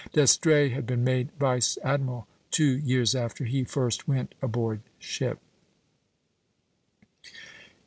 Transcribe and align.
"D'Estrées 0.13 0.71
had 0.71 0.87
been 0.87 1.03
made 1.03 1.29
vice 1.39 1.77
admiral 1.83 2.25
two 2.49 2.75
years 2.79 3.13
after 3.13 3.45
he 3.45 3.63
first 3.63 4.07
went 4.07 4.33
aboard 4.41 4.81
ship. 4.97 5.37